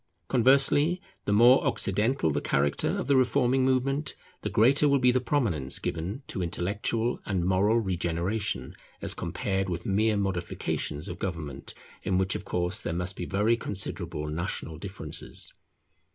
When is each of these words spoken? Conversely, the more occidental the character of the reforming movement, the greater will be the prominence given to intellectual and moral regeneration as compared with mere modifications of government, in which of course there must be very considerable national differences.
Conversely, 0.29 0.99
the 1.25 1.31
more 1.31 1.63
occidental 1.63 2.31
the 2.31 2.41
character 2.41 2.97
of 2.97 3.05
the 3.05 3.15
reforming 3.15 3.63
movement, 3.63 4.15
the 4.41 4.49
greater 4.49 4.89
will 4.89 4.97
be 4.97 5.11
the 5.11 5.19
prominence 5.21 5.77
given 5.77 6.23
to 6.25 6.41
intellectual 6.41 7.19
and 7.23 7.45
moral 7.45 7.77
regeneration 7.79 8.75
as 8.99 9.13
compared 9.13 9.69
with 9.69 9.85
mere 9.85 10.17
modifications 10.17 11.07
of 11.07 11.19
government, 11.19 11.75
in 12.01 12.17
which 12.17 12.33
of 12.33 12.45
course 12.45 12.81
there 12.81 12.93
must 12.93 13.15
be 13.15 13.25
very 13.25 13.55
considerable 13.55 14.27
national 14.27 14.79
differences. 14.79 15.53